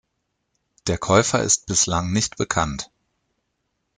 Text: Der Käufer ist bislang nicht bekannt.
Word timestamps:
Der 0.87 0.97
Käufer 0.97 1.43
ist 1.43 1.67
bislang 1.67 2.11
nicht 2.11 2.35
bekannt. 2.35 2.89